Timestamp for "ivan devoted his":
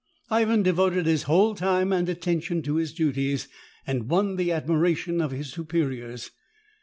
0.31-1.21